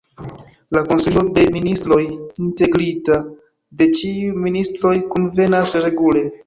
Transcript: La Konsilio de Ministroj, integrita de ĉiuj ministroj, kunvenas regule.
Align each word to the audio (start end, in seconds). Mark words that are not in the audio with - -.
La 0.77 0.81
Konsilio 0.87 1.23
de 1.35 1.43
Ministroj, 1.57 1.99
integrita 2.47 3.21
de 3.83 3.93
ĉiuj 4.01 4.35
ministroj, 4.49 4.97
kunvenas 5.15 5.81
regule. 5.89 6.31